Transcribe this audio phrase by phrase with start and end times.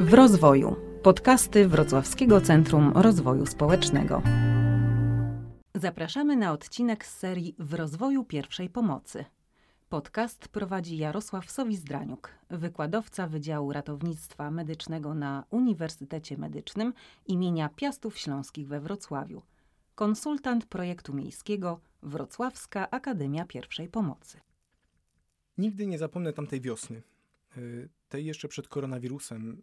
[0.00, 0.76] W rozwoju.
[1.02, 4.22] Podcasty Wrocławskiego Centrum Rozwoju Społecznego.
[5.74, 9.24] Zapraszamy na odcinek z serii W rozwoju pierwszej pomocy.
[9.88, 16.92] Podcast prowadzi Jarosław Sowizdraniuk, wykładowca Wydziału Ratownictwa Medycznego na Uniwersytecie Medycznym
[17.26, 19.42] imienia Piastów Śląskich we Wrocławiu.
[19.94, 24.40] Konsultant projektu miejskiego Wrocławska Akademia Pierwszej Pomocy.
[25.58, 27.02] Nigdy nie zapomnę tamtej wiosny.
[27.56, 29.62] Y, tej jeszcze przed koronawirusem,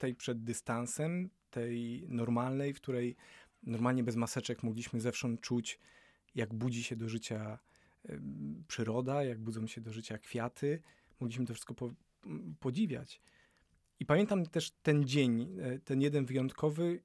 [0.00, 3.16] tej przed dystansem, tej normalnej, w której
[3.62, 5.78] normalnie bez maseczek mogliśmy zewsząd czuć,
[6.34, 7.58] jak budzi się do życia
[8.68, 10.82] przyroda, jak budzą się do życia kwiaty.
[11.20, 11.90] Mogliśmy to wszystko po,
[12.60, 13.20] podziwiać.
[14.00, 17.02] I pamiętam też ten dzień, y, ten jeden wyjątkowy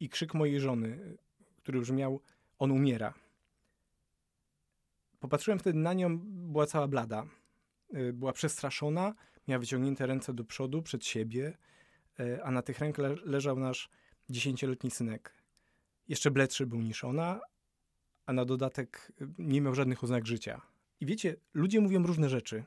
[0.00, 1.16] i krzyk mojej żony,
[1.56, 2.20] który brzmiał:
[2.58, 3.14] On umiera.
[5.20, 6.18] Popatrzyłem wtedy na nią,
[6.52, 7.26] była cała blada.
[8.12, 9.14] Była przestraszona,
[9.48, 11.52] Miała wyciągnięte ręce do przodu, przed siebie, e,
[12.44, 13.88] a na tych rękach le leżał nasz
[14.30, 15.34] dziesięcioletni synek.
[16.08, 17.40] Jeszcze bledszy był niż ona,
[18.26, 20.60] a na dodatek e, nie miał żadnych oznak życia.
[21.00, 22.64] I wiecie, ludzie mówią różne rzeczy.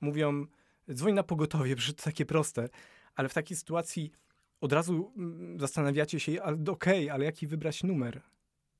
[0.00, 0.46] Mówią,
[0.92, 2.68] dzwoń na pogotowie, przecież to takie proste,
[3.14, 4.12] ale w takiej sytuacji
[4.60, 8.22] od razu mm, zastanawiacie się, ale okej, okay, ale jaki wybrać numer?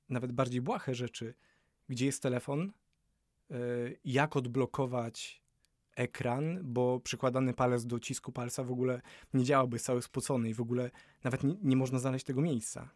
[0.09, 1.35] Nawet bardziej błahe rzeczy.
[1.89, 2.73] Gdzie jest telefon?
[3.51, 3.57] E,
[4.05, 5.43] jak odblokować
[5.97, 9.03] ekran, bo przykładany palec do cisku palca w ogóle
[9.35, 10.91] nie działałby, cały spocony i w ogóle
[11.25, 12.89] nawet nie, nie można znaleźć tego miejsca.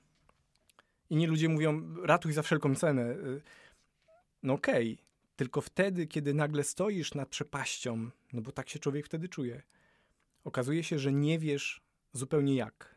[1.11, 3.03] Inni ludzie mówią, ratuj za wszelką cenę.
[3.11, 3.43] Y,
[4.43, 5.05] no okej, okay.
[5.37, 9.63] tylko wtedy, kiedy nagle stoisz nad przepaścią, no bo tak się człowiek wtedy czuje,
[10.45, 12.95] okazuje się, że nie wiesz zupełnie jak.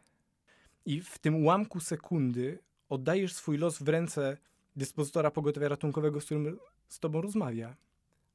[0.85, 2.59] I w tym ułamku sekundy
[2.89, 4.37] oddajesz swój los w ręce
[4.75, 7.75] dyspozytora pogotowia ratunkowego, z którym z tobą rozmawia.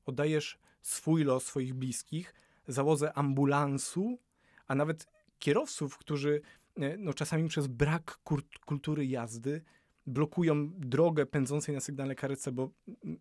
[0.07, 0.59] Oddajesz
[0.89, 2.35] swój los swoich bliskich,
[2.69, 4.19] załodze ambulansu,
[4.67, 5.07] a nawet
[5.39, 6.41] kierowców, którzy
[6.77, 8.19] e, no, czasami przez brak
[8.67, 9.63] kultury jazdy
[10.07, 12.71] blokują drogę pędzącej na sygnale karetce, bo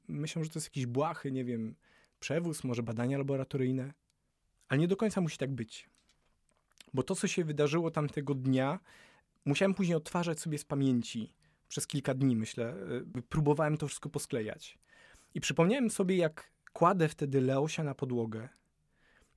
[0.08, 1.76] myślą, że to jest jakiś błahy, nie wiem,
[2.20, 3.94] przewóz, może badania laboratoryjne.
[4.70, 5.90] Ale nie do końca musi tak być.
[6.94, 8.80] Bo to, co się wydarzyło tamtego dnia,
[9.46, 11.34] musiałem później odtwarzać sobie z pamięci
[11.68, 12.76] przez kilka dni, myślę.
[13.16, 14.78] E, próbowałem to wszystko posklejać.
[15.34, 18.50] I przypomniałem sobie, jak kładę wtedy Leosia na podłogę,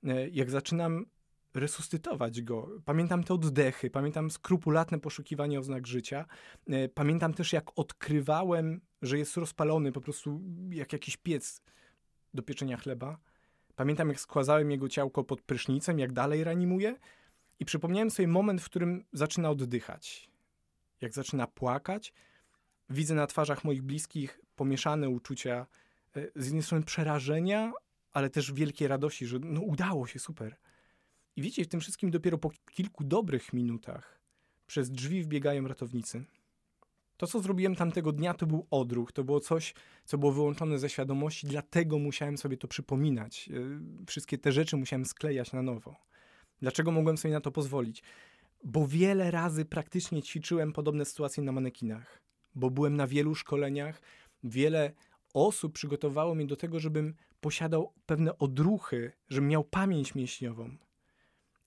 [0.03, 1.05] e, jak zaczynam
[1.53, 2.69] resuscytować go.
[2.85, 6.25] Pamiętam te oddechy, pamiętam skrupulatne poszukiwanie oznak życia.
[6.67, 11.61] E, pamiętam też, jak odkrywałem, że jest rozpalony po prostu jak jakiś piec
[12.33, 13.17] do pieczenia chleba.
[13.75, 16.95] Pamiętam, jak składzałem jego ciałko pod prysznicem, jak dalej reanimuje.
[17.59, 20.29] I przypomniałem sobie moment, w którym zaczyna oddychać.
[21.01, 22.13] Jak zaczyna płakać.
[22.89, 25.65] Widzę na twarzach moich bliskich pomieszane uczucia
[26.35, 27.71] z jednej strony przerażenia,
[28.11, 30.55] ale też wielkiej radości, że no udało się, super.
[31.35, 34.19] I wiecie, w tym wszystkim dopiero po kilku dobrych minutach
[34.67, 36.25] przez drzwi wbiegają ratownicy.
[37.17, 39.73] To, co zrobiłem tamtego dnia, to był odruch, to było coś,
[40.05, 43.49] co było wyłączone ze świadomości, dlatego musiałem sobie to przypominać.
[43.49, 45.95] E, wszystkie te rzeczy musiałem sklejać na nowo.
[46.61, 48.03] Dlaczego mogłem sobie na to pozwolić?
[48.63, 52.21] Bo wiele razy praktycznie ćwiczyłem podobne sytuacje na manekinach,
[52.55, 54.01] bo byłem na wielu szkoleniach,
[54.43, 54.91] wiele
[55.33, 60.77] osób przygotowało mnie do tego, żebym posiadał pewne odruchy, żebym miał pamięć mięśniową.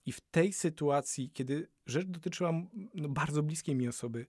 [0.05, 2.53] I w tej sytuacji, kiedy rzecz dotyczyła
[2.93, 4.25] no, bardzo bliskiej mi osoby,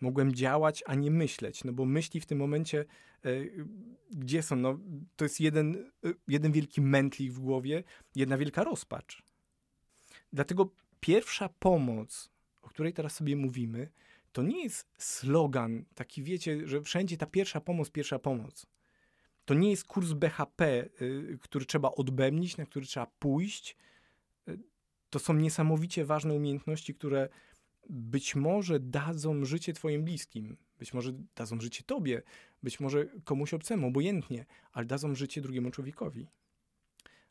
[0.00, 2.84] mogłem działać, a nie myśleć, no bo myśli w tym momencie,
[3.24, 3.30] e,
[4.10, 4.56] gdzie są?
[4.56, 4.78] No,
[5.16, 7.84] to jest jeden, e, jeden wielki mętlik w głowie,
[8.14, 9.22] jedna wielka rozpacz.
[10.32, 10.70] Dlatego
[11.00, 12.30] pierwsza pomoc,
[12.62, 13.90] o której teraz sobie mówimy,
[14.32, 18.66] to nie jest slogan, taki wiecie, że wszędzie ta pierwsza pomoc, pierwsza pomoc.
[19.48, 23.76] To nie jest kurs BHP, y, który trzeba odbębnić, na który trzeba pójść.
[24.48, 24.58] Y,
[25.10, 27.28] to są niesamowicie ważne umiejętności, które
[27.90, 32.22] być może dadzą życie Twoim bliskim, być może dadzą życie Tobie,
[32.62, 36.28] być może komuś obcemu, obojętnie, ale dadzą życie drugiemu człowiekowi.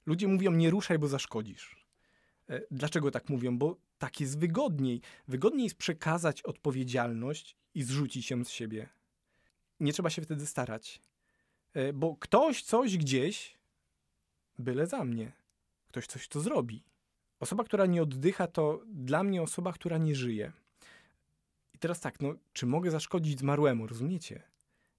[0.05, 1.85] Ludzie mówią: Nie ruszaj, bo zaszkodzisz.
[2.49, 3.57] E, dlaczego tak mówią?
[3.57, 5.01] Bo tak jest wygodniej.
[5.27, 8.89] Wygodniej jest przekazać odpowiedzialność i zrzucić ją z siebie.
[9.79, 11.01] Nie trzeba się wtedy starać.
[11.77, 13.57] E, bo ktoś coś gdzieś,
[14.59, 15.31] byle za mnie.
[15.87, 16.83] Ktoś coś to zrobi.
[17.39, 20.51] Osoba, która nie oddycha, to dla mnie osoba, która nie żyje.
[21.73, 24.43] I teraz tak, no, czy mogę zaszkodzić zmarłemu, rozumiecie?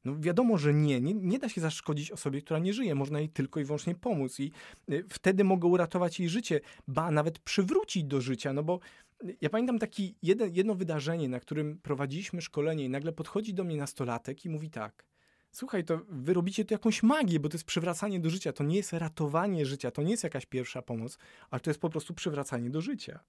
[0.04, 1.00] No wiadomo, że nie.
[1.00, 1.14] nie.
[1.14, 2.94] Nie da się zaszkodzić osobie, która nie żyje.
[2.94, 4.52] Można jej tylko i wyłącznie pomóc i
[4.90, 8.80] y, wtedy mogę uratować jej życie, ba nawet przywrócić do życia, no bo
[9.24, 10.12] y, ja pamiętam takie
[10.52, 15.04] jedno wydarzenie, na którym prowadziliśmy szkolenie i nagle podchodzi do mnie nastolatek i mówi tak–
[15.58, 18.52] słuchaj, to wy robicie tu jakąś magię, bo to jest przywracanie do życia.
[18.52, 21.18] To nie jest ratowanie życia, to nie jest jakaś pierwsza pomoc,
[21.50, 23.20] ale to jest po prostu przywracanie do życia.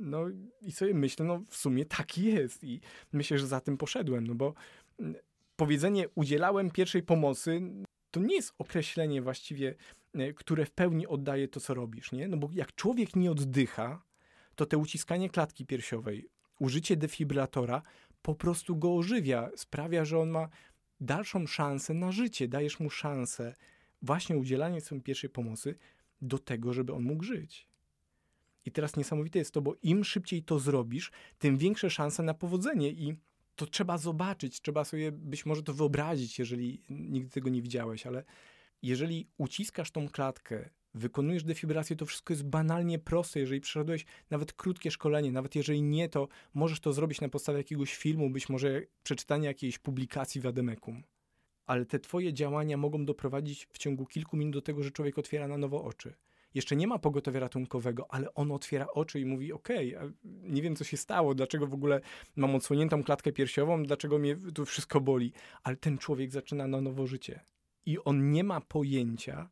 [0.00, 0.24] No
[0.60, 2.80] i sobie myślę, no w sumie tak jest i
[3.12, 4.54] myślę, że za tym poszedłem, no bo
[4.98, 5.14] mm,
[5.56, 7.60] powiedzenie udzielałem pierwszej pomocy
[8.10, 9.74] to nie jest określenie właściwie,
[10.14, 12.28] e, które w pełni oddaje to, co robisz, nie?
[12.28, 14.02] No bo jak człowiek nie oddycha,
[14.54, 16.28] to te uciskanie klatki piersiowej,
[16.58, 17.82] użycie defibrylatora
[18.22, 20.48] po prostu go ożywia, sprawia, że on ma
[21.00, 23.54] dalszą szansę na życie, dajesz mu szansę
[24.02, 25.74] właśnie udzielanie sobie pierwszej pomocy
[26.22, 27.68] do tego, żeby on mógł żyć.
[28.64, 32.90] I teraz niesamowite jest to, bo im szybciej to zrobisz, tym większe szanse na powodzenie
[32.90, 33.16] i
[33.56, 38.24] to trzeba zobaczyć, trzeba sobie być może to wyobrazić, jeżeli nigdy tego nie widziałeś, ale
[38.82, 43.40] jeżeli uciskasz tą klatkę, wykonujesz defibrylację, to wszystko jest banalnie proste.
[43.40, 47.96] Jeżeli przeszedłeś nawet krótkie szkolenie, nawet jeżeli nie, to możesz to zrobić na podstawie jakiegoś
[47.96, 51.02] filmu, być może przeczytania jakiejś publikacji w Ademekum.
[51.66, 55.48] Ale te twoje działania mogą doprowadzić w ciągu kilku minut do tego, że człowiek otwiera
[55.48, 56.14] na nowo oczy
[56.56, 60.76] jeszcze nie ma pogotowia ratunkowego, ale on otwiera oczy i mówi: Okej, okay, nie wiem,
[60.76, 62.00] co się stało, dlaczego w ogóle
[62.36, 65.32] mam odsłoniętą klatkę piersiową, dlaczego mnie tu wszystko boli,
[65.62, 67.40] ale ten człowiek zaczyna na nowo życie.
[67.86, 69.48] I on nie ma pojęcia,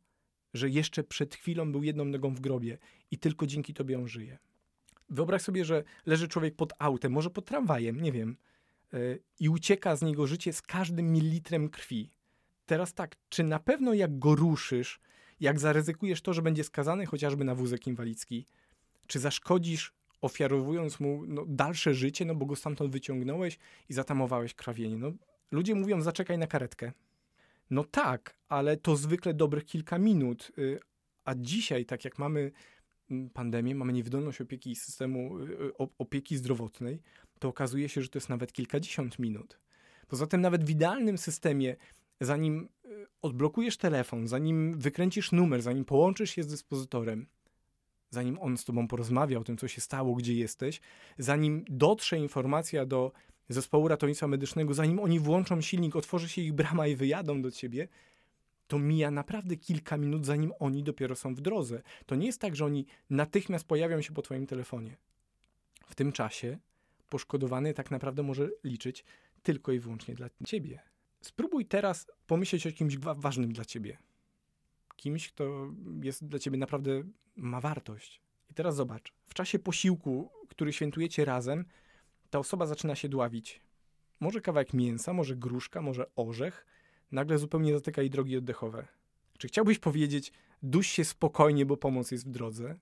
[0.55, 2.77] że jeszcze przed chwilą był jedną nogą w grobie
[3.11, 4.37] i tylko dzięki tobie on żyje.
[5.09, 8.37] Wyobraź sobie, że leży człowiek pod autem, może pod tramwajem, nie wiem,
[8.93, 12.11] yy, i ucieka z niego życie z każdym mililitrem krwi.
[12.65, 14.99] Teraz tak, czy na pewno jak go ruszysz,
[15.39, 18.45] jak zaryzykujesz to, że będzie skazany chociażby na wózek inwalidzki,
[19.07, 23.57] czy zaszkodzisz, ofiarowując mu no, dalsze życie, no bo go stamtąd wyciągnąłeś
[23.89, 24.97] i zatamowałeś krawienie.
[24.97, 25.11] No,
[25.51, 26.91] ludzie mówią, zaczekaj na karetkę.
[27.69, 30.51] No tak, ale to zwykle dobrych kilka minut.
[30.57, 30.79] Y,
[31.25, 32.51] a dzisiaj, tak jak mamy
[33.11, 37.01] mm, pandemię, mamy niewydolność opieki systemu y, opieki zdrowotnej,
[37.39, 39.59] to okazuje się, że to jest nawet kilkadziesiąt minut.
[40.07, 41.75] Poza tym nawet w idealnym systemie,
[42.21, 42.69] zanim
[43.21, 47.27] odblokujesz telefon, zanim wykręcisz numer, zanim połączysz się z dyspozytorem,
[48.09, 50.81] zanim on z tobą porozmawia o tym, co się stało, gdzie jesteś,
[51.17, 53.11] zanim dotrze informacja do
[53.49, 57.87] zespołu ratownictwa medycznego, zanim oni włączą silnik, otworzy się ich brama i wyjadą do ciebie,
[58.67, 61.81] to mija naprawdę kilka minut, zanim oni dopiero są w drodze.
[62.05, 64.97] To nie jest tak, że oni natychmiast pojawią się po twoim telefonie.
[65.85, 66.57] W tym czasie
[67.09, 69.03] poszkodowany tak naprawdę może liczyć
[69.43, 70.79] tylko i wyłącznie dla ciebie.
[71.21, 73.97] Spróbuj teraz pomyśleć o kimś ważnym dla ciebie.
[74.95, 75.71] Kimś, kto
[76.03, 77.03] jest dla ciebie naprawdę
[77.35, 78.21] ma wartość.
[78.49, 81.65] I teraz zobacz, w czasie posiłku, który świętujecie razem,
[82.29, 83.61] ta osoba zaczyna się dławić.
[84.19, 86.65] Może kawałek mięsa, może gruszka, może orzech,
[87.11, 88.87] nagle zupełnie zatyka jej drogi oddechowe.
[89.37, 90.31] Czy chciałbyś powiedzieć,
[90.63, 92.75] duś się spokojnie, bo pomoc jest w drodze?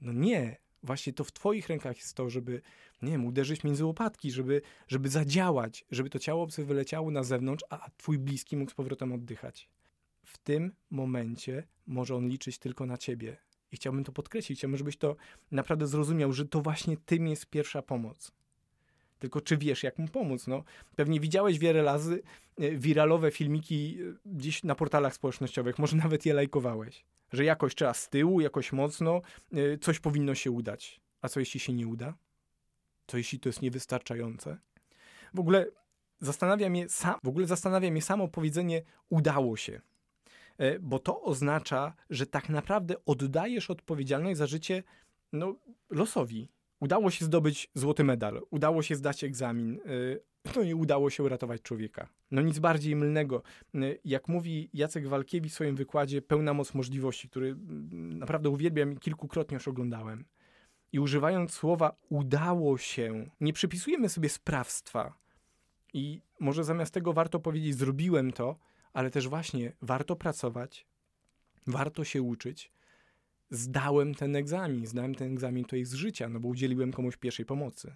[0.00, 2.62] No nie, właśnie to w Twoich rękach jest to, żeby,
[3.02, 7.64] nie wiem, uderzyć między łopatki, żeby, żeby zadziałać, żeby to ciało obce wyleciało na zewnątrz,
[7.70, 9.68] a Twój bliski mógł z powrotem oddychać.
[10.24, 13.36] W tym momencie może on liczyć tylko na Ciebie.
[13.72, 15.16] I chciałbym to podkreślić, chciałbym, żebyś to
[15.50, 18.32] naprawdę zrozumiał, że to właśnie Tym jest pierwsza pomoc.
[19.18, 20.46] Tylko czy wiesz, jak mu pomóc?
[20.46, 20.64] No,
[20.96, 22.22] pewnie widziałeś wiele razy
[22.58, 27.94] e, wiralowe filmiki e, gdzieś na portalach społecznościowych, może nawet je lajkowałeś że jakoś trzeba
[27.94, 29.22] z tyłu, jakoś mocno,
[29.54, 31.00] y, coś powinno się udać.
[31.22, 32.14] A co jeśli się nie uda?
[33.06, 34.58] Co jeśli to jest niewystarczające?
[35.34, 35.66] W ogóle
[36.20, 39.80] zastanawia mnie, sam, w ogóle zastanawia mnie samo powiedzenie udało się.
[40.58, 44.82] E, bo to oznacza, że tak naprawdę oddajesz odpowiedzialność za życie
[45.32, 45.54] no,
[45.90, 46.48] losowi.
[46.80, 50.20] Udało się zdobyć złoty medal, udało się zdać egzamin, y,
[50.56, 52.08] no i udało się uratować człowieka.
[52.30, 53.42] No nic bardziej mylnego.
[53.74, 58.92] Y, jak mówi Jacek Walkiewicz w swoim wykładzie Pełna moc możliwości, który mm, naprawdę uwielbiam
[58.92, 60.24] i kilkukrotnie już oglądałem.
[60.92, 65.14] I używając słowa udało się, nie przypisujemy sobie sprawstwa.
[65.92, 68.58] I może zamiast tego warto powiedzieć zrobiłem to,
[68.92, 70.86] ale też właśnie warto pracować,
[71.66, 72.72] warto się uczyć.
[73.50, 77.94] Zdałem ten egzamin, zdałem ten egzamin jest z życia, no bo udzieliłem komuś pierwszej pomocy.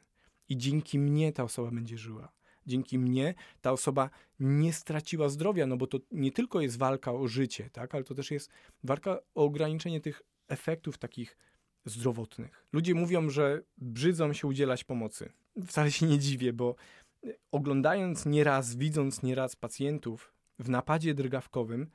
[0.48, 2.32] I dzięki mnie ta osoba będzie żyła
[2.66, 7.28] dzięki mnie ta osoba nie straciła zdrowia, no bo to nie tylko jest walka o
[7.28, 8.50] życie, tak, ale to też jest
[8.84, 11.36] walka o ograniczenie tych efektów takich
[11.84, 12.66] zdrowotnych.
[12.72, 15.32] Ludzie mówią, że brzydzą się udzielać pomocy.
[15.66, 16.74] Wcale się nie dziwię, bo
[17.52, 21.90] oglądając nieraz, widząc nieraz pacjentów w napadzie drgawkowym,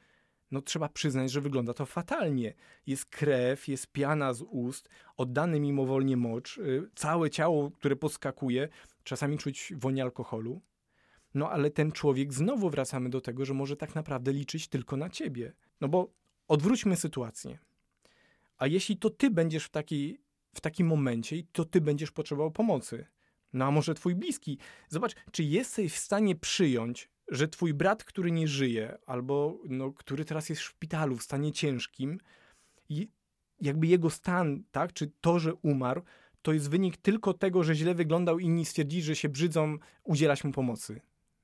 [0.56, 2.54] no trzeba przyznać, że wygląda to fatalnie.
[2.88, 8.70] Jest krew, jest piana z ust, oddany mimowolnie mocz, y, całe ciało, które podskakuje,
[9.04, 10.62] czasami czuć woń alkoholu.
[11.34, 15.10] No ale ten człowiek znowu wracamy do tego, że może tak naprawdę liczyć tylko na
[15.10, 15.54] ciebie.
[15.82, 16.14] No bo
[16.48, 17.58] odwróćmy sytuację.
[18.58, 20.22] A jeśli to ty będziesz w, takiej,
[20.54, 23.06] w takim momencie, to ty będziesz potrzebował pomocy.
[23.54, 24.58] No a może twój bliski.
[24.90, 30.26] Zobacz, czy jesteś w stanie przyjąć, że twój brat, który nie żyje, albo no, który
[30.26, 32.20] teraz jest w szpitalu w stanie ciężkim,
[32.90, 33.10] i
[33.62, 36.02] jakby jego stan, tak, czy to, że umarł,
[36.42, 40.44] to jest wynik tylko tego, że źle wyglądał i inni stwierdzili, że się brzydzą, udzielać
[40.44, 41.02] mu pomocy.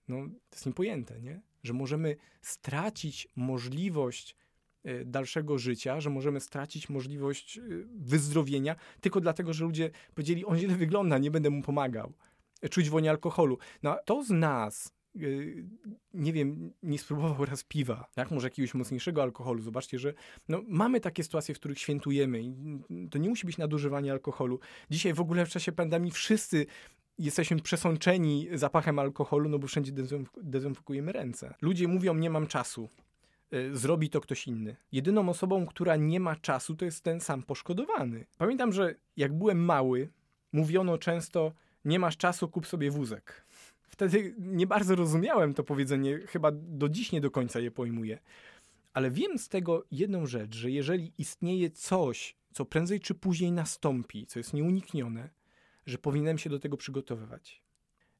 [0.07, 0.17] No,
[0.49, 1.41] to jest niepojęte, nie?
[1.63, 4.35] Że możemy stracić możliwość
[4.83, 7.61] e, dalszego życia, że możemy stracić możliwość e,
[7.95, 12.13] wyzdrowienia tylko dlatego, że ludzie powiedzieli, on źle wygląda, nie będę mu pomagał.
[12.61, 13.57] E, czuć wonię alkoholu.
[13.83, 14.93] No, to z nas,
[16.13, 19.61] nie wiem, nie spróbował raz piwa, jak może jakiegoś mocniejszego alkoholu.
[19.61, 20.13] Zobaczcie, że
[20.49, 22.43] no, mamy takie sytuacje, w których świętujemy
[23.11, 24.59] to nie musi być nadużywanie alkoholu.
[24.89, 26.65] Dzisiaj w ogóle w czasie pandemii wszyscy
[27.17, 29.91] jesteśmy przesączeni zapachem alkoholu, no bo wszędzie
[30.43, 31.53] dezynfekujemy ręce.
[31.61, 32.89] Ludzie mówią, nie mam czasu.
[33.51, 34.75] E, zrobi to ktoś inny.
[34.91, 38.25] Jedyną osobą, która nie ma czasu, to jest ten sam poszkodowany.
[38.37, 40.09] Pamiętam, że jak byłem mały,
[40.53, 41.51] mówiono często,
[41.85, 43.45] nie masz czasu, kup sobie wózek.
[43.91, 48.19] Wtedy nie bardzo rozumiałem to powiedzenie, chyba do dziś nie do końca je pojmuję.
[48.93, 54.25] Ale wiem z tego jedną rzecz, że jeżeli istnieje coś, co prędzej czy później nastąpi,
[54.25, 55.29] co jest nieuniknione,
[55.85, 57.63] że powinienem się do tego przygotowywać.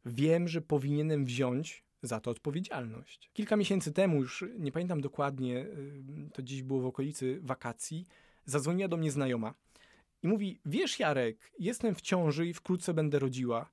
[0.05, 3.29] Wiem, że powinienem wziąć za to odpowiedzialność.
[3.33, 8.05] Kilka miesięcy temu, już nie pamiętam dokładnie, y, to dziś było w okolicy wakacji,
[8.45, 9.53] zadzwoniła do mnie znajoma
[10.23, 13.69] i mówi: Wiesz, Jarek, jestem w ciąży i wkrótce będę rodziła.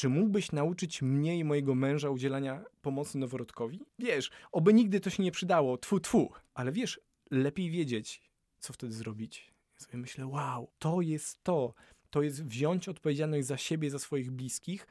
[0.00, 3.80] Czy mógłbyś nauczyć mnie i mojego męża udzielania pomocy noworodkowi?
[3.98, 6.32] Wiesz, oby nigdy to się nie przydało, tfu, tfu.
[6.54, 8.22] Ale wiesz, lepiej wiedzieć,
[8.58, 9.52] co wtedy zrobić.
[9.74, 11.74] Ja sobie myślę, wow, to jest to
[12.10, 14.86] to jest wziąć odpowiedzialność za siebie, za swoich bliskich,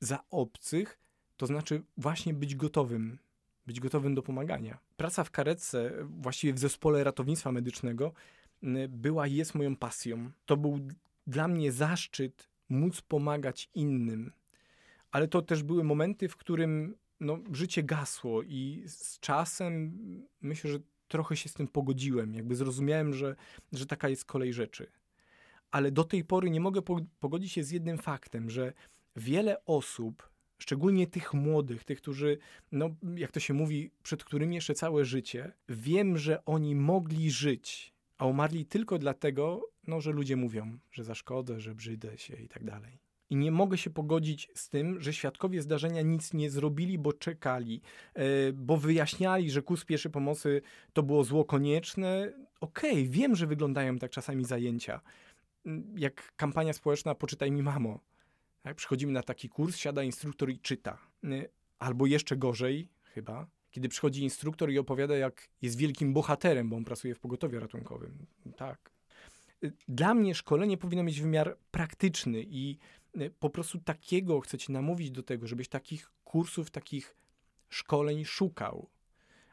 [0.00, 0.98] za obcych,
[1.36, 3.18] to znaczy właśnie być gotowym,
[3.66, 4.78] być gotowym do pomagania.
[4.96, 8.12] Praca w karetce, właściwie w zespole ratownictwa medycznego,
[8.88, 10.30] była i jest moją pasją.
[10.46, 10.80] To był
[11.26, 14.32] dla mnie zaszczyt móc pomagać innym.
[15.12, 19.92] Ale to też były momenty, w którym no, życie gasło i z czasem
[20.40, 20.78] myślę, że
[21.08, 22.34] trochę się z tym pogodziłem.
[22.34, 23.36] Jakby zrozumiałem, że,
[23.72, 24.92] że taka jest kolej rzeczy
[25.72, 26.82] ale do tej pory nie mogę
[27.20, 28.72] pogodzić się z jednym faktem, że
[29.16, 32.38] wiele osób, szczególnie tych młodych, tych, którzy,
[32.72, 37.92] no, jak to się mówi, przed którymi jeszcze całe życie, wiem, że oni mogli żyć,
[38.18, 42.64] a umarli tylko dlatego, no, że ludzie mówią, że zaszkodzę, że brzydę się i tak
[42.64, 42.98] dalej.
[43.32, 47.80] I nie mogę się pogodzić z tym, że świadkowie zdarzenia nic nie zrobili, bo czekali,
[48.16, 48.22] yy,
[48.54, 50.62] bo wyjaśniali, że kurs pierwszej pomocy
[50.92, 52.32] to było zło konieczne.
[52.60, 55.00] Okej, okay, wiem, że wyglądają tak czasami zajęcia,
[55.96, 58.00] jak kampania społeczna Poczytaj mi mamo.
[58.62, 58.76] Tak?
[58.76, 60.98] Przychodzimy na taki kurs, siada instruktor i czyta.
[61.24, 61.48] Y,
[61.78, 66.84] albo jeszcze gorzej, chyba, kiedy przychodzi instruktor i opowiada, jak jest wielkim bohaterem, bo on
[66.84, 68.26] pracuje w pogotowiu ratunkowym.
[68.56, 68.90] Tak.
[69.64, 72.78] Y, dla mnie szkolenie powinno mieć wymiar praktyczny i
[73.38, 77.16] po prostu takiego chcę ci namówić do tego, żebyś takich kursów, takich
[77.68, 78.88] szkoleń szukał.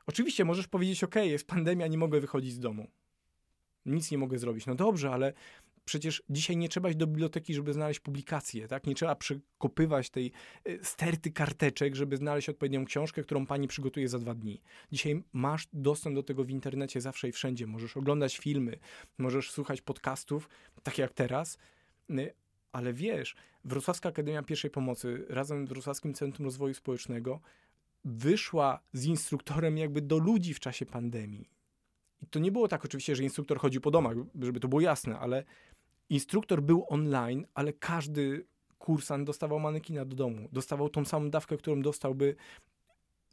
[0.06, 2.88] Oczywiście możesz powiedzieć, ok, jest pandemia, nie mogę wychodzić z domu.
[3.86, 4.66] Nic nie mogę zrobić.
[4.66, 5.34] No dobrze, ale
[5.90, 8.88] Przecież dzisiaj nie trzeba iść do biblioteki, żeby znaleźć publikację, tak?
[8.88, 10.32] Nie trzeba przekopywać tej
[10.68, 14.62] y, sterty karteczek, żeby znaleźć odpowiednią książkę, którą pani przygotuje za dwa dni.
[14.92, 17.68] Dzisiaj masz dostęp do tego w internecie zawsze i wszędzie.
[17.68, 18.80] Możesz oglądać filmy,
[19.18, 20.50] możesz słuchać podcastów,
[20.84, 21.58] tak jak teraz.
[22.72, 23.36] Ale wiesz,
[23.66, 27.40] Wrocławska Akademia Pierwszej Pomocy razem z Wrocławskim Centrum Rozwoju Społecznego
[28.06, 31.50] wyszła z instruktorem jakby do ludzi w czasie pandemii.
[32.22, 35.20] I to nie było tak oczywiście, że instruktor chodził po domach, żeby to było jasne,
[35.20, 35.44] ale
[36.10, 38.46] Instruktor był online, ale każdy
[38.78, 40.50] kursant dostawał manekina do domu.
[40.52, 42.36] Dostawał tą samą dawkę, którą dostałby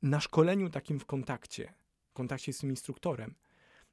[0.03, 1.75] na szkoleniu takim w kontakcie,
[2.11, 3.35] w kontakcie z tym instruktorem.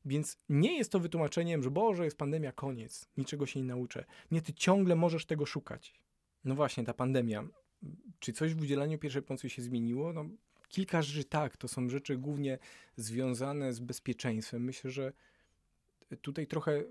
[0.05, 4.05] Więc nie jest to wytłumaczeniem, że Boże, jest pandemia, koniec, niczego się nie nauczę.
[4.31, 5.93] Nie, ty ciągle możesz tego szukać.
[6.43, 7.47] No właśnie, ta pandemia.
[8.19, 10.13] Czy coś w udzielaniu pierwszej pomocy się zmieniło?
[10.13, 10.25] No,
[10.69, 12.59] kilka rzeczy tak, to są rzeczy głównie
[12.95, 14.63] związane z bezpieczeństwem.
[14.63, 15.13] Myślę, że
[16.21, 16.83] tutaj trochę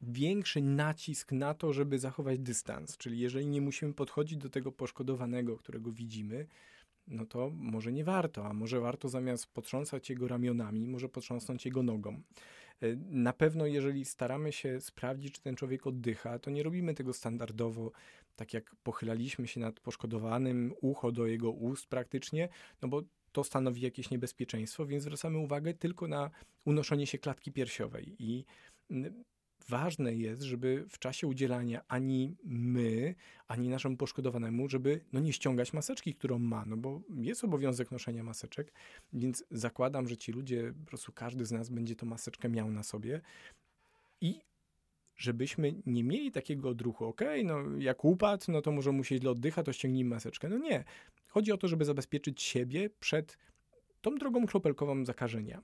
[0.00, 2.96] większy nacisk na to, żeby zachować dystans.
[2.96, 6.46] Czyli jeżeli nie musimy podchodzić do tego poszkodowanego, którego widzimy,
[7.06, 11.82] no to może nie warto, a może warto zamiast potrząsać jego ramionami, może potrząsnąć jego
[11.82, 12.22] nogą.
[12.80, 17.12] E, na pewno, jeżeli staramy się sprawdzić, czy ten człowiek oddycha, to nie robimy tego
[17.12, 17.90] standardowo,
[18.36, 22.48] tak jak pochylaliśmy się nad poszkodowanym, ucho do jego ust praktycznie,
[22.82, 26.30] no bo to stanowi jakieś niebezpieczeństwo, więc zwracamy uwagę tylko na
[26.64, 28.16] unoszenie się klatki piersiowej.
[28.18, 28.44] I
[29.68, 33.14] ważne jest, żeby w czasie udzielania ani my,
[33.48, 38.22] ani naszemu poszkodowanemu, żeby no nie ściągać maseczki, którą ma, no bo jest obowiązek noszenia
[38.22, 38.72] maseczek,
[39.12, 42.82] więc zakładam, że ci ludzie, po prostu każdy z nas będzie tą maseczkę miał na
[42.82, 43.20] sobie
[44.20, 44.40] i
[45.16, 49.30] żebyśmy nie mieli takiego odruchu, ok, no jak upadł, no to może mu się źle
[49.30, 50.48] oddycha, to ściągnijmy maseczkę.
[50.48, 50.84] No nie.
[51.28, 53.38] Chodzi o to, żeby zabezpieczyć siebie przed
[54.00, 55.62] tą drogą kropelkową zakażenia.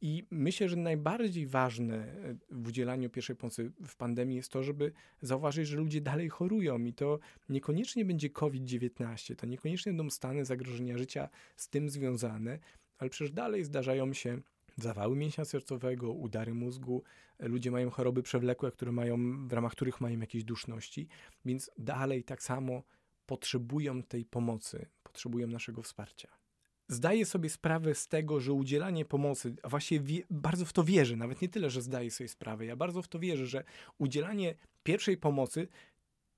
[0.00, 4.92] I myślę, że najbardziej ważne e, w udzielaniu pierwszej pomocy w pandemii jest to, żeby
[5.20, 10.98] zauważyć, że ludzie dalej chorują i to niekoniecznie będzie COVID-19, to niekoniecznie będą stany zagrożenia
[10.98, 12.58] życia z tym związane,
[12.98, 14.40] ale przecież dalej zdarzają się
[14.76, 17.02] zawały mięśnia sercowego, udary mózgu,
[17.38, 21.08] ludzie mają choroby przewlekłe, które mają, w ramach których mają jakieś duszności,
[21.44, 22.82] więc dalej tak samo
[23.26, 26.45] potrzebują tej pomocy, potrzebują naszego wsparcia
[26.88, 31.16] zdaję sobie sprawę z tego, że udzielanie pomocy, a właściwie wie, bardzo w to wierzę,
[31.16, 33.64] nawet nie tyle, że zdaję sobie sprawę, ja bardzo w to wierzę, że
[33.98, 35.68] udzielanie pierwszej pomocy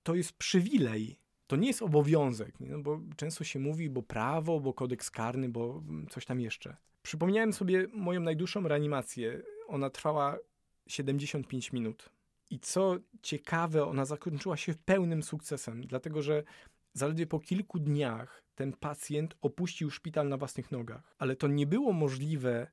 [0.03, 1.19] to jest przywilej.
[1.47, 2.69] To nie jest obowiązek, nie?
[2.69, 6.77] No bo często się mówi, bo prawo, bo kodeks karny, bo coś tam jeszcze.
[7.03, 9.43] Przypomniałem sobie moją najdłuższą reanimację.
[9.67, 10.39] Ona trwała
[10.87, 12.11] 75 minut.
[12.51, 16.45] I co ciekawe, ona zakończyła się pełnym sukcesem, dlatego że
[16.93, 21.15] zaledwie po kilku dniach ten pacjent opuścił szpital na własnych nogach.
[21.19, 22.71] Ale to nie było możliwe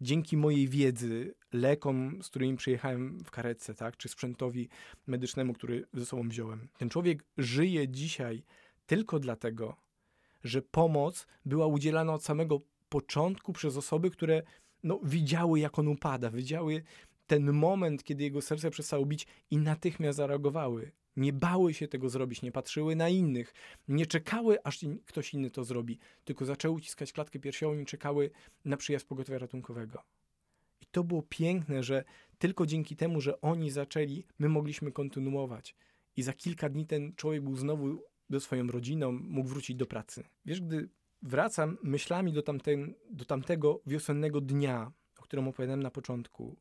[0.00, 4.68] dzięki mojej wiedzy, lekom, z którymi przyjechałem w karetce, tak, czy sprzętowi
[5.06, 6.68] medycznemu, który ze sobą wziąłem.
[6.78, 8.42] Ten człowiek żyje dzisiaj
[8.86, 9.76] tylko dlatego,
[10.44, 14.42] że pomoc była udzielana od samego początku przez osoby, które
[14.82, 16.82] no, widziały, jak on upada, widziały
[17.26, 20.92] ten moment, kiedy jego serce przestało bić i natychmiast zareagowały.
[21.16, 23.54] Nie bały się tego zrobić, nie patrzyły na innych,
[23.88, 28.30] nie czekały, aż ktoś inny to zrobi, tylko zaczęły uciskać klatkę piersiową i czekały
[28.64, 30.02] na przyjazd pogotowia ratunkowego.
[30.80, 32.04] I to było piękne, że
[32.38, 35.74] tylko dzięki temu, że oni zaczęli, my mogliśmy kontynuować.
[36.16, 40.24] I za kilka dni ten człowiek był znowu do swoją rodziną, mógł wrócić do pracy.
[40.44, 40.88] Wiesz, gdy
[41.22, 46.56] wracam myślami do, tamten, do tamtego wiosennego dnia, o którym opowiadałem na początku,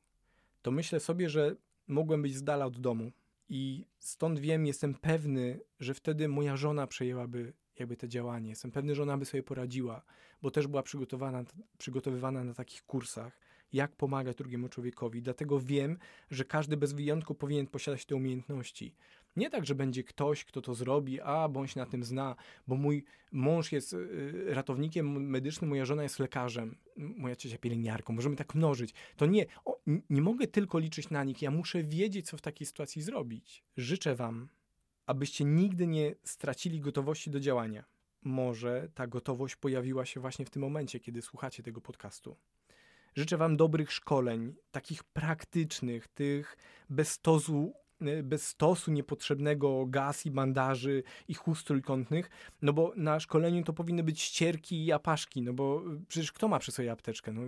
[0.62, 1.56] to myślę sobie, że
[1.88, 3.12] mogłem być z dala od domu,
[3.50, 8.50] i stąd wiem, jestem pewny, że wtedy moja żona przejęłaby jakby te działanie.
[8.50, 10.02] Jestem pewny, że ona by sobie poradziła,
[10.42, 11.44] bo też była przygotowana,
[11.78, 13.40] przygotowywana na takich kursach,
[13.74, 15.22] jak pomagać drugiemu człowiekowi.
[15.22, 15.98] Dlatego wiem,
[16.32, 18.96] że każdy bez wyjątku powinien posiadać te umiejętności.
[19.36, 22.36] Nie tak, że będzie ktoś, kto to zrobi, a bądź na tym zna,
[22.68, 28.36] bo mój mąż jest y, ratownikiem medycznym, moja żona jest lekarzem, moja ciocia pielęgniarką, możemy
[28.36, 28.94] tak mnożyć.
[29.18, 29.80] To nie, o,
[30.10, 33.64] nie mogę tylko liczyć na nich, ja muszę wiedzieć, co w takiej sytuacji zrobić.
[33.78, 34.50] Życzę Wam,
[35.06, 37.86] abyście nigdy nie stracili gotowości do działania.
[38.24, 42.38] Może ta gotowość pojawiła się właśnie w tym momencie, kiedy słuchacie tego podcastu.
[43.16, 46.58] Życzę Wam dobrych szkoleń, takich praktycznych, tych
[46.90, 47.85] bez stosu Y,
[48.24, 52.30] bez stosu niepotrzebnego gaz i bandaży i chust trójkątnych,
[52.62, 56.48] no bo na szkoleniu to powinny być ścierki i apaszki, no bo y, przecież kto
[56.48, 57.32] ma przy sobie apteczkę?
[57.32, 57.42] No,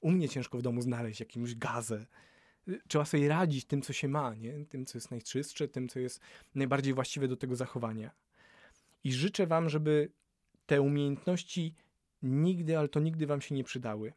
[0.00, 2.06] u mnie ciężko w domu znaleźć jakąś gazę.
[2.68, 4.64] Y, trzeba sobie radzić tym, co się ma, nie?
[4.66, 6.20] tym, co jest najczystsze, tym, co jest
[6.54, 8.10] najbardziej właściwe do tego zachowania.
[9.04, 10.12] I życzę Wam, żeby
[10.66, 11.74] te umiejętności
[12.22, 14.12] nigdy, ale to nigdy Wam się nie przydały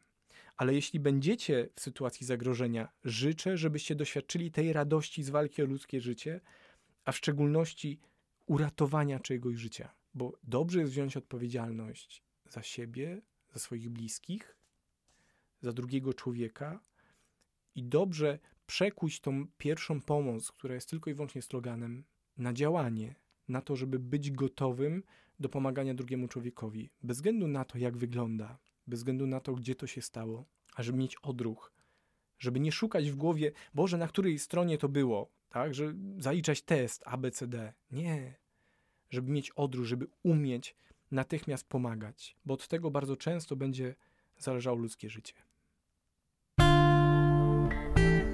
[0.58, 6.00] ale jeśli będziecie w sytuacji zagrożenia, życzę, żebyście doświadczyli tej radości z walki o ludzkie
[6.00, 6.40] życie,
[7.04, 8.00] a w szczególności
[8.46, 9.94] uratowania czegoś życia.
[10.14, 14.56] Bo dobrze jest wziąć odpowiedzialność za siebie, za swoich bliskich,
[15.60, 16.80] za drugiego człowieka
[17.74, 22.04] i dobrze przekuć tą pierwszą pomoc, która jest tylko i wyłącznie sloganem,
[22.38, 23.14] na działanie,
[23.48, 25.02] na to, żeby być gotowym
[25.40, 29.74] do pomagania drugiemu człowiekowi, bez względu na to, jak wygląda, bez względu na to, gdzie
[29.74, 31.72] to się stało, a żeby mieć odruch,
[32.38, 37.02] żeby nie szukać w głowie, Boże, na której stronie to było, tak, że zaliczać test
[37.06, 37.72] ABCD.
[37.90, 38.34] Nie.
[39.10, 40.76] Żeby mieć odruch, żeby umieć
[41.10, 43.94] natychmiast pomagać, bo od tego bardzo często będzie
[44.38, 45.34] zależało ludzkie życie.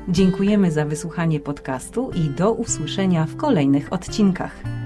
[0.09, 4.84] Dziękujemy za wysłuchanie podcastu i do usłyszenia w kolejnych odcinkach.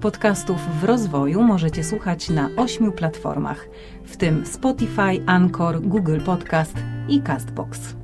[0.00, 3.68] Podcastów w rozwoju możecie słuchać na ośmiu platformach,
[4.04, 6.74] w tym Spotify, Anchor, Google Podcast
[7.08, 7.99] i Castbox.